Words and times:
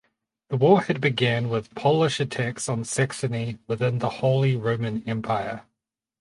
The 0.49 0.57
war 0.57 0.81
had 0.81 0.99
begun 0.99 1.47
with 1.49 1.75
Polish 1.75 2.19
attacks 2.19 2.67
on 2.67 2.85
Saxony 2.85 3.59
within 3.67 3.99
the 3.99 4.09
Holy 4.09 4.55
Roman 4.55 5.07
Empire. 5.07 5.61